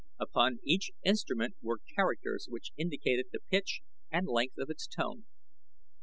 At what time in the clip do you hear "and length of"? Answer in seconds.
4.09-4.71